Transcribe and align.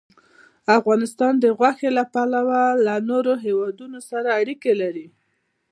افغانستان 0.77 1.33
د 1.39 1.45
غوښې 1.57 1.89
له 1.97 2.03
پلوه 2.13 2.61
له 2.85 2.95
نورو 3.09 3.33
هېوادونو 3.45 3.99
سره 4.09 4.29
اړیکې 4.41 4.71
لري. 4.81 5.07